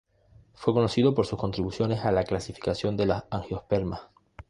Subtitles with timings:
[0.55, 4.01] Fue conocido por sus contribuciones a la clasificación de las angiospermas.